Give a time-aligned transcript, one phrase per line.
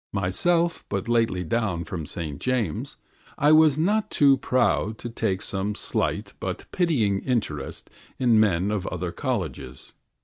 [0.13, 2.39] Myself but lately down from ST.
[2.39, 2.97] JAMES',
[3.37, 8.87] I was not too proud to take some slight but pitying interest in men of
[8.87, 9.93] other colleges.